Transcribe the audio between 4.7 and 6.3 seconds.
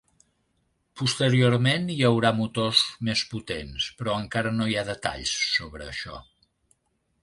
ha detalls sobre això.